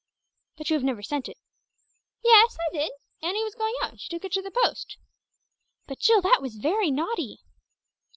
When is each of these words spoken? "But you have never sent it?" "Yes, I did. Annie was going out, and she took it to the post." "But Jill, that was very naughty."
"But 0.57 0.71
you 0.71 0.73
have 0.73 0.83
never 0.83 1.03
sent 1.03 1.29
it?" 1.29 1.37
"Yes, 2.23 2.57
I 2.59 2.73
did. 2.75 2.91
Annie 3.21 3.43
was 3.43 3.53
going 3.53 3.75
out, 3.83 3.91
and 3.91 4.01
she 4.01 4.09
took 4.09 4.25
it 4.25 4.31
to 4.31 4.41
the 4.41 4.49
post." 4.49 4.97
"But 5.85 5.99
Jill, 5.99 6.21
that 6.23 6.41
was 6.41 6.55
very 6.55 6.89
naughty." 6.89 7.41